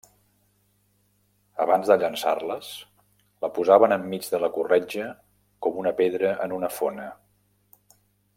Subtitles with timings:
[1.65, 2.71] Abans de llançar-les
[3.45, 5.07] la posaven enmig de la corretja
[5.67, 7.07] com una pedra en una fona.